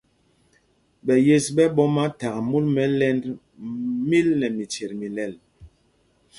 Ɓɛ 1.05 1.13
yes 1.25 1.45
ɓɛ̄ 1.55 1.67
ɓɔ́ma 1.75 2.03
thak 2.19 2.35
múl 2.49 2.65
mɛ 2.75 2.81
ɛ́lɛ́nd 2.87 3.23
míl 4.09 4.27
nɛ 4.39 4.47
michyet 4.57 4.91
mi 4.99 5.07
lɛl. 5.15 5.33